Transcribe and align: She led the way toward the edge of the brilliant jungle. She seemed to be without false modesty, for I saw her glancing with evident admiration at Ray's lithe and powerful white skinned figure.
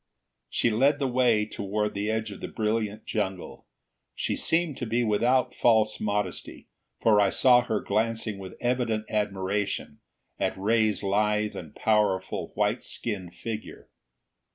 She 0.49 0.71
led 0.71 0.97
the 0.97 1.05
way 1.07 1.45
toward 1.45 1.93
the 1.93 2.09
edge 2.09 2.31
of 2.31 2.39
the 2.41 2.47
brilliant 2.47 3.05
jungle. 3.05 3.67
She 4.15 4.35
seemed 4.35 4.77
to 4.77 4.87
be 4.87 5.03
without 5.03 5.53
false 5.53 5.99
modesty, 5.99 6.69
for 6.99 7.21
I 7.21 7.29
saw 7.29 7.61
her 7.65 7.81
glancing 7.81 8.39
with 8.39 8.57
evident 8.59 9.05
admiration 9.11 9.99
at 10.39 10.57
Ray's 10.57 11.03
lithe 11.03 11.55
and 11.55 11.75
powerful 11.75 12.51
white 12.55 12.83
skinned 12.83 13.35
figure. 13.35 13.89